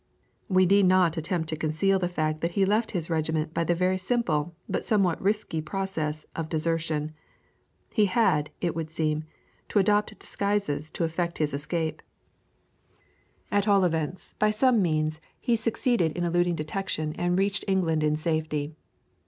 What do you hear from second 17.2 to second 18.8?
reached England in safety.